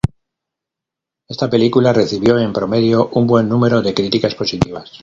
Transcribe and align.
Esta 1.27 1.47
película, 1.47 1.93
recibió 1.93 2.39
en 2.39 2.51
promedio 2.51 3.09
un 3.09 3.27
buen 3.27 3.47
número 3.47 3.83
de 3.83 3.93
críticas 3.93 4.33
positivas. 4.33 4.91